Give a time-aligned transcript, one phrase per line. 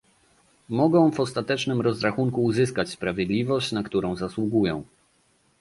[0.69, 4.83] Mogą w ostatecznym rozrachunku uzyskać sprawiedliwość, na którą zasługują